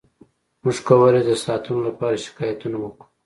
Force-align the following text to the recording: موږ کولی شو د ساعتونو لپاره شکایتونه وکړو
موږ 0.61 0.77
کولی 0.87 1.21
شو 1.23 1.27
د 1.27 1.31
ساعتونو 1.43 1.81
لپاره 1.89 2.21
شکایتونه 2.25 2.77
وکړو 2.79 3.05